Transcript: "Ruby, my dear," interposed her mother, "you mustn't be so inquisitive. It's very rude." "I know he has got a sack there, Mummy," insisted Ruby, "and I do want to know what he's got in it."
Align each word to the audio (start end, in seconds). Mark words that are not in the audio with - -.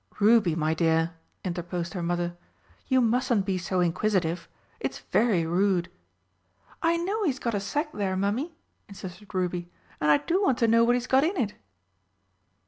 "Ruby, 0.17 0.55
my 0.55 0.73
dear," 0.73 1.13
interposed 1.45 1.93
her 1.93 2.01
mother, 2.01 2.35
"you 2.87 3.01
mustn't 3.01 3.45
be 3.45 3.59
so 3.59 3.81
inquisitive. 3.81 4.47
It's 4.79 4.97
very 4.97 5.45
rude." 5.45 5.91
"I 6.81 6.97
know 6.97 7.21
he 7.21 7.29
has 7.29 7.37
got 7.37 7.53
a 7.53 7.59
sack 7.59 7.91
there, 7.91 8.17
Mummy," 8.17 8.55
insisted 8.89 9.31
Ruby, 9.31 9.69
"and 9.99 10.09
I 10.09 10.17
do 10.17 10.41
want 10.41 10.57
to 10.57 10.67
know 10.67 10.83
what 10.83 10.95
he's 10.95 11.05
got 11.05 11.23
in 11.23 11.37
it." 11.37 11.53